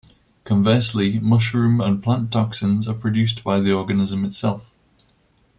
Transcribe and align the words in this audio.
Conversely, 0.45 1.19
mushroom 1.19 1.79
and 1.79 2.01
plant 2.01 2.31
toxins 2.31 2.87
are 2.87 2.95
produced 2.95 3.43
by 3.43 3.59
the 3.61 3.71
organism 3.73 4.25
itself. 4.25 4.73